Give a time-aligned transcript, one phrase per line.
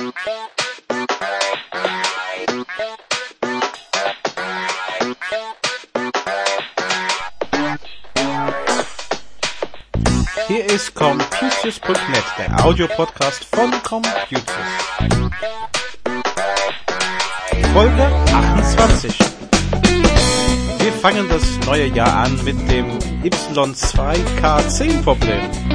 [0.00, 0.14] Hier
[10.64, 14.40] ist Computers.net, der Audiopodcast von Computers.
[17.74, 19.18] Folge 28.
[20.78, 25.69] Wir fangen das neue Jahr an mit dem Y2K10-Problem.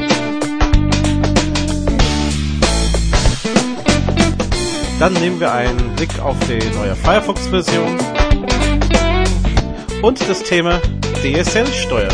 [5.00, 7.98] Dann nehmen wir einen Blick auf die neue Firefox-Version
[10.02, 10.80] und das Thema
[11.22, 12.10] DSL-Steuer.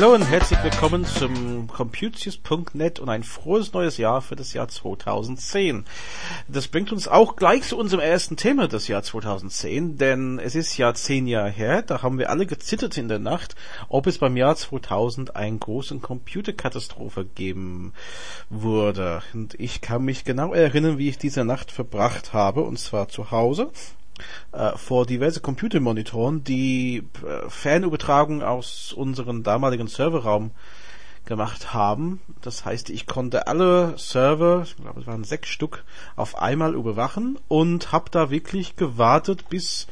[0.00, 5.86] Hallo und herzlich willkommen zum Computius.net und ein frohes neues Jahr für das Jahr 2010.
[6.46, 10.76] Das bringt uns auch gleich zu unserem ersten Thema des Jahr 2010, denn es ist
[10.76, 13.56] ja zehn Jahre her, da haben wir alle gezittert in der Nacht,
[13.88, 17.92] ob es beim Jahr 2000 eine große Computerkatastrophe geben
[18.50, 19.22] würde.
[19.34, 23.32] Und ich kann mich genau erinnern, wie ich diese Nacht verbracht habe, und zwar zu
[23.32, 23.72] Hause
[24.52, 30.52] äh, vor diverse Computermonitoren, die äh, Fernübertragung aus unserem damaligen Serverraum
[31.28, 32.20] gemacht haben.
[32.40, 35.84] Das heißt, ich konnte alle Server, ich glaube es waren sechs Stück,
[36.16, 39.86] auf einmal überwachen und habe da wirklich gewartet, bis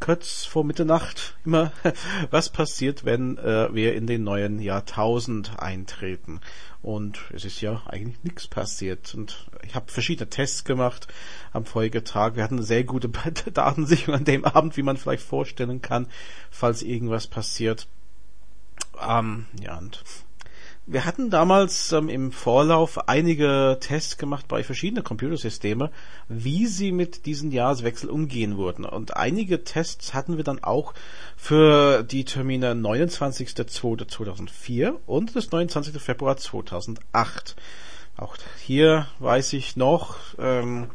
[0.00, 1.72] kurz vor Mitternacht immer,
[2.30, 6.40] was passiert, wenn äh, wir in den neuen Jahrtausend eintreten.
[6.82, 9.14] Und es ist ja eigentlich nichts passiert.
[9.14, 11.08] Und ich habe verschiedene Tests gemacht
[11.52, 12.36] am vorigen Tag.
[12.36, 13.08] Wir hatten eine sehr gute
[13.52, 16.06] Datensicherung an dem Abend, wie man vielleicht vorstellen kann,
[16.50, 17.86] falls irgendwas passiert.
[19.00, 20.02] Ähm, ja, und
[20.86, 25.90] wir hatten damals ähm, im Vorlauf einige Tests gemacht bei verschiedenen Computersystemen,
[26.28, 28.84] wie sie mit diesem Jahreswechsel umgehen würden.
[28.84, 30.94] Und einige Tests hatten wir dann auch
[31.36, 36.02] für die Termine 29.02.2004 und das 29.
[36.02, 37.54] Februar 2008.
[38.16, 40.90] Auch hier weiß ich noch, ähm,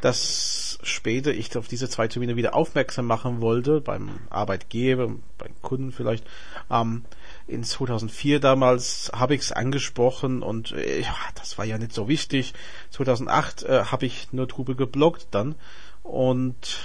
[0.00, 5.92] dass später ich auf diese zwei Termine wieder aufmerksam machen wollte, beim Arbeitgeber, beim Kunden
[5.92, 6.26] vielleicht.
[6.70, 7.04] Ähm,
[7.50, 12.08] in 2004 damals habe ich es angesprochen und äh, ja, das war ja nicht so
[12.08, 12.54] wichtig.
[12.90, 15.56] 2008 äh, habe ich nur drüber geblockt dann
[16.02, 16.80] und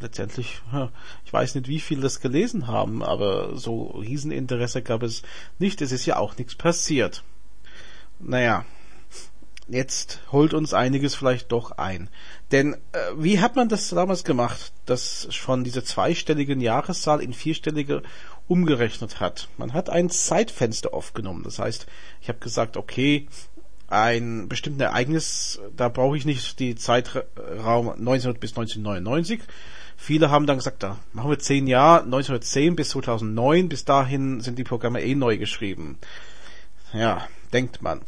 [0.00, 0.62] letztendlich,
[1.24, 5.22] ich weiß nicht, wie viele das gelesen haben, aber so Rieseninteresse gab es
[5.58, 5.82] nicht.
[5.82, 7.22] Es ist ja auch nichts passiert.
[8.18, 8.64] Naja,
[9.68, 12.08] jetzt holt uns einiges vielleicht doch ein.
[12.50, 18.02] Denn äh, wie hat man das damals gemacht, dass von dieser zweistelligen Jahreszahl in vierstellige
[18.50, 19.48] umgerechnet hat.
[19.58, 21.44] Man hat ein Zeitfenster aufgenommen.
[21.44, 21.86] Das heißt,
[22.20, 23.28] ich habe gesagt, okay,
[23.86, 29.40] ein bestimmtes Ereignis, da brauche ich nicht die Zeitraum 1900 bis 1999.
[29.96, 34.58] Viele haben dann gesagt, da machen wir zehn Jahre, 1910 bis 2009, bis dahin sind
[34.58, 35.98] die Programme eh neu geschrieben.
[36.92, 38.00] Ja, denkt man.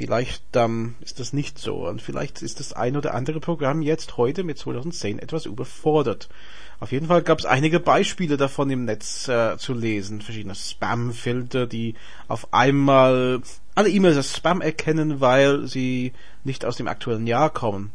[0.00, 4.16] Vielleicht ähm, ist das nicht so und vielleicht ist das ein oder andere Programm jetzt
[4.16, 6.30] heute mit 2010 etwas überfordert.
[6.78, 10.22] Auf jeden Fall gab es einige Beispiele davon im Netz äh, zu lesen.
[10.22, 11.96] Verschiedene Spam-Filter, die
[12.28, 13.42] auf einmal
[13.74, 17.92] alle E-Mails als Spam erkennen, weil sie nicht aus dem aktuellen Jahr kommen.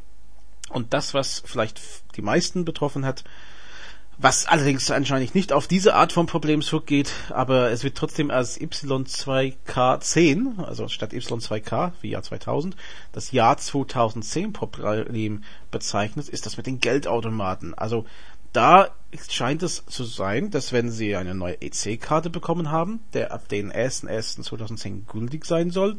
[0.69, 1.81] Und das, was vielleicht
[2.17, 3.23] die meisten betroffen hat,
[4.17, 8.59] was allerdings anscheinend nicht auf diese Art von Problem zurückgeht, aber es wird trotzdem als
[8.59, 12.75] Y2K10, also statt Y2K wie Jahr 2000,
[13.11, 17.73] das Jahr 2010 Problem bezeichnet, ist das mit den Geldautomaten.
[17.73, 18.05] Also
[18.53, 18.89] da
[19.29, 23.71] scheint es zu sein, dass wenn Sie eine neue EC-Karte bekommen haben, der ab den
[23.71, 25.97] 1.1.2010 gültig sein soll,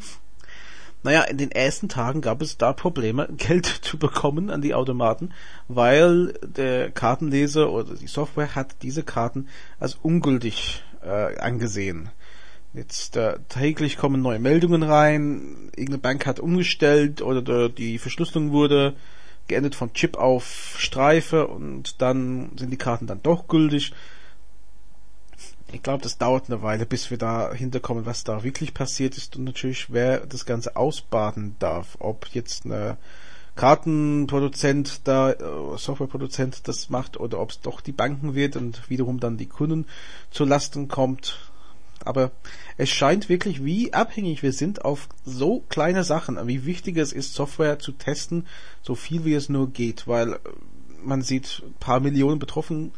[1.03, 5.31] naja, in den ersten Tagen gab es da Probleme, Geld zu bekommen an die Automaten,
[5.69, 9.49] weil der Kartenleser oder die Software hat diese Karten
[9.79, 12.11] als ungültig äh, angesehen.
[12.75, 18.95] Jetzt äh, täglich kommen neue Meldungen rein, irgendeine Bank hat umgestellt oder die Verschlüsselung wurde
[19.49, 23.93] geändert von Chip auf Streife und dann sind die Karten dann doch gültig.
[25.73, 29.37] Ich glaube, das dauert eine Weile, bis wir da hinterkommen, was da wirklich passiert ist
[29.37, 31.97] und natürlich, wer das Ganze ausbaden darf.
[31.99, 32.97] Ob jetzt eine
[33.57, 39.19] Kartenproduzent da, äh, Softwareproduzent das macht oder ob es doch die Banken wird und wiederum
[39.19, 39.87] dann die Kunden
[40.31, 41.39] zu Lasten kommt.
[42.05, 42.31] Aber
[42.77, 47.35] es scheint wirklich, wie abhängig wir sind auf so kleine Sachen, wie wichtig es ist,
[47.35, 48.47] Software zu testen,
[48.83, 50.39] so viel wie es nur geht, weil äh,
[51.03, 52.91] man sieht, paar Millionen Betroffene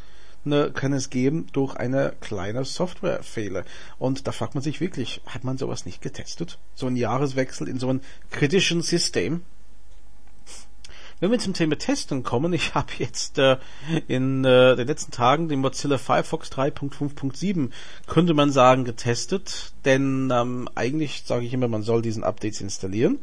[0.49, 3.65] ne, kann es geben durch eine kleine Softwarefehler.
[3.99, 6.59] Und da fragt man sich wirklich, hat man sowas nicht getestet?
[6.75, 8.01] So ein Jahreswechsel in so einem
[8.31, 9.43] kritischen System?
[11.21, 13.57] Wenn wir zum Thema Testen kommen, ich habe jetzt äh,
[14.07, 17.71] in äh, den letzten Tagen den Mozilla Firefox 3.5.7,
[18.07, 23.19] könnte man sagen, getestet, denn ähm, eigentlich sage ich immer, man soll diesen Updates installieren.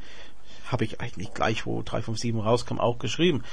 [0.66, 3.44] Habe ich eigentlich gleich, wo 3.5.7 rauskam, auch geschrieben.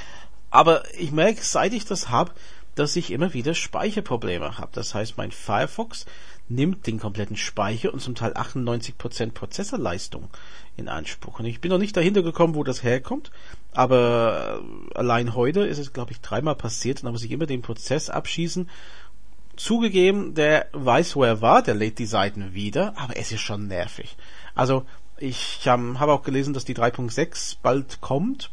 [0.50, 2.32] Aber ich merke, seit ich das habe,
[2.74, 4.70] dass ich immer wieder Speicherprobleme habe.
[4.72, 6.06] Das heißt, mein Firefox
[6.48, 10.28] nimmt den kompletten Speicher und zum Teil 98% Prozessorleistung
[10.76, 11.40] in Anspruch.
[11.40, 13.30] Und ich bin noch nicht dahinter gekommen, wo das herkommt,
[13.72, 17.46] aber äh, allein heute ist es, glaube ich, dreimal passiert und da muss ich immer
[17.46, 18.68] den Prozess abschießen.
[19.56, 23.68] Zugegeben, der weiß, wo er war, der lädt die Seiten wieder, aber es ist schon
[23.68, 24.16] nervig.
[24.54, 24.84] Also
[25.18, 28.50] ich ähm, habe auch gelesen, dass die 3.6 bald kommt,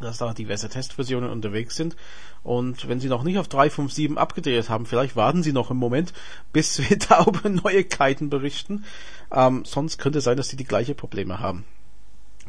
[0.00, 1.96] dass da diverse Testversionen unterwegs sind.
[2.42, 6.12] Und wenn Sie noch nicht auf 357 abgedreht haben, vielleicht warten Sie noch einen Moment,
[6.52, 8.84] bis wir da über Neuigkeiten berichten.
[9.30, 11.64] Ähm, sonst könnte es sein, dass Sie die gleiche Probleme haben.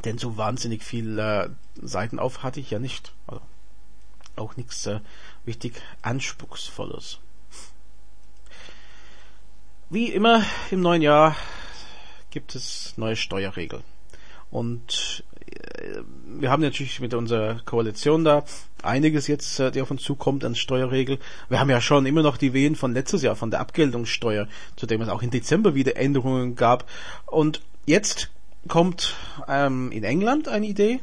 [0.05, 3.13] Denn so wahnsinnig viel äh, Seiten auf hatte ich ja nicht.
[3.27, 3.41] Also
[4.35, 4.99] auch nichts äh,
[5.45, 7.19] richtig Anspruchsvolles.
[9.89, 11.35] Wie immer im neuen Jahr
[12.29, 13.83] gibt es neue Steuerregeln.
[14.49, 15.23] Und
[16.39, 18.43] wir haben natürlich mit unserer Koalition da
[18.83, 21.19] einiges jetzt, äh, die auf uns zukommt an Steuerregel.
[21.49, 24.85] Wir haben ja schon immer noch die Wehen von letztes Jahr, von der Abgeltungssteuer, zu
[24.85, 26.89] dem es auch im Dezember wieder Änderungen gab.
[27.25, 28.31] Und jetzt
[28.67, 29.15] kommt
[29.47, 30.99] ähm, in England eine Idee,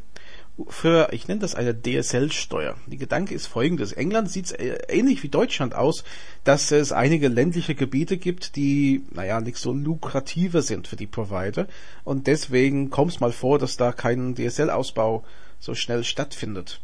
[0.66, 2.76] für, ich nenne das eine DSL-Steuer.
[2.86, 3.92] Die Gedanke ist folgendes.
[3.92, 6.04] England sieht äh, ähnlich wie Deutschland aus,
[6.44, 11.68] dass es einige ländliche Gebiete gibt, die, naja, nicht so lukrativer sind für die Provider.
[12.04, 15.24] Und deswegen kommt es mal vor, dass da kein DSL-Ausbau
[15.60, 16.80] so schnell stattfindet.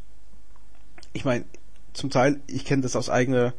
[1.13, 1.45] Ich meine,
[1.93, 3.55] zum Teil, ich kenne das aus eigener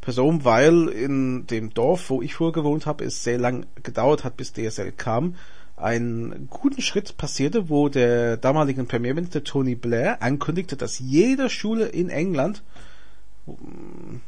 [0.00, 4.36] Person, weil in dem Dorf, wo ich vorher gewohnt habe, es sehr lang gedauert hat,
[4.36, 5.34] bis DSL kam
[5.80, 12.10] einen guten Schritt passierte, wo der damalige Premierminister Tony Blair ankündigte, dass jede Schule in
[12.10, 12.62] England,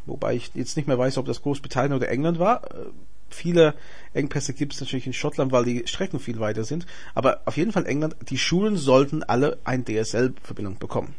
[0.06, 2.86] wobei ich jetzt nicht mehr weiß, ob das Großbritannien oder England war, äh,
[3.28, 3.74] viele
[4.12, 7.72] Engpässe gibt es natürlich in Schottland, weil die Strecken viel weiter sind, aber auf jeden
[7.72, 11.14] Fall England, die Schulen sollten alle ein DSL-Verbindung bekommen.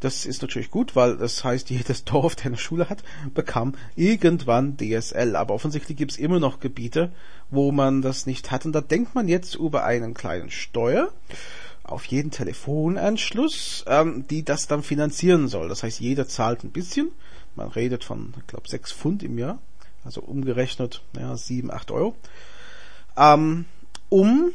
[0.00, 3.02] Das ist natürlich gut, weil das heißt, jedes Dorf, der eine Schule hat,
[3.34, 5.36] bekam irgendwann DSL.
[5.36, 7.12] Aber offensichtlich gibt es immer noch Gebiete,
[7.50, 8.66] wo man das nicht hat.
[8.66, 11.12] Und da denkt man jetzt über einen kleinen Steuer
[11.84, 15.68] auf jeden Telefonanschluss, ähm, die das dann finanzieren soll.
[15.68, 17.10] Das heißt, jeder zahlt ein bisschen.
[17.54, 19.58] Man redet von, ich glaube, sechs Pfund im Jahr.
[20.04, 22.14] Also umgerechnet, ja, sieben, acht Euro.
[23.16, 23.64] Ähm,
[24.08, 24.52] um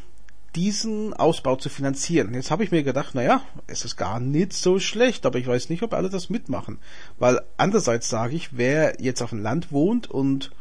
[0.55, 2.33] diesen Ausbau zu finanzieren.
[2.33, 5.69] Jetzt habe ich mir gedacht, naja, es ist gar nicht so schlecht, aber ich weiß
[5.69, 6.79] nicht, ob alle das mitmachen.
[7.19, 10.51] Weil andererseits sage ich, wer jetzt auf dem Land wohnt und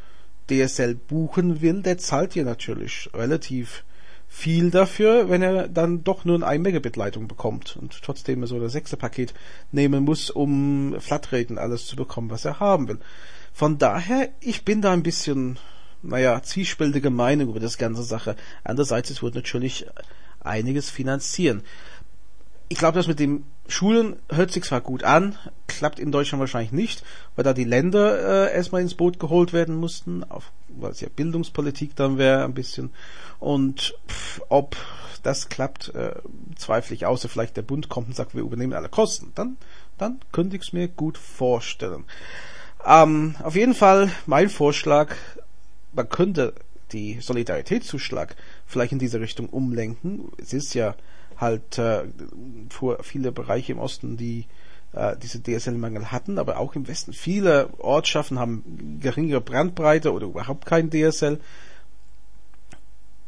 [0.49, 3.85] DSL buchen will, der zahlt ja natürlich relativ
[4.29, 8.61] viel dafür, wenn er dann doch nur eine 1 Megabit Leitung bekommt und trotzdem so
[8.61, 9.35] das sechste Paket
[9.73, 13.01] nehmen muss, um Flatraten alles zu bekommen, was er haben will.
[13.53, 15.59] Von daher, ich bin da ein bisschen
[16.03, 18.37] naja, zwiespältige Meinung über das ganze Sache.
[18.65, 19.87] Andererseits, es wird natürlich
[20.41, 21.63] einiges finanzieren.
[22.69, 25.37] Ich glaube, das mit den Schulen hört sich zwar gut an,
[25.67, 27.05] klappt in Deutschland wahrscheinlich nicht,
[27.35, 31.09] weil da die Länder äh, erstmal ins Boot geholt werden mussten, auf, weil es ja
[31.15, 32.91] Bildungspolitik dann wäre ein bisschen.
[33.39, 34.77] Und pff, ob
[35.23, 36.15] das klappt, äh,
[36.57, 39.33] zweifle ich, außer vielleicht der Bund kommt und sagt, wir übernehmen alle Kosten.
[39.35, 39.57] Dann,
[39.99, 42.05] dann könnte ich es mir gut vorstellen.
[42.85, 45.15] Ähm, auf jeden Fall mein Vorschlag,
[45.93, 46.55] man könnte
[46.93, 50.33] die Solidaritätszuschlag vielleicht in diese Richtung umlenken.
[50.39, 50.95] Es ist ja
[51.37, 52.05] halt äh,
[52.69, 54.47] vor viele Bereiche im Osten, die
[54.93, 57.13] äh, diese DSL-Mangel hatten, aber auch im Westen.
[57.13, 61.39] Viele Ortschaften haben geringere Brandbreite oder überhaupt kein DSL.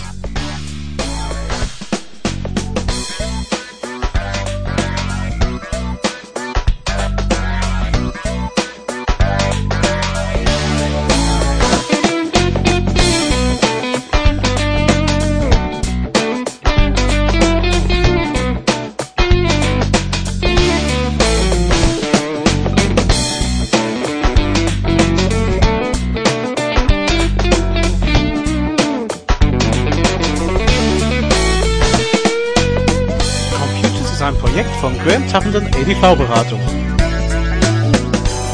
[34.79, 36.59] Von Graham Tappenden EDV-Beratung.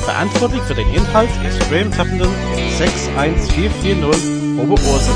[0.06, 2.30] Verantwortlich für den Inhalt ist Graham Tappenden
[2.78, 5.14] 61440 Oberursel.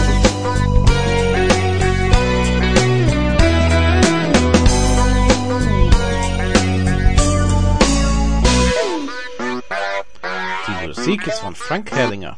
[10.68, 12.38] Die Musik ist von Frank Herrlinger.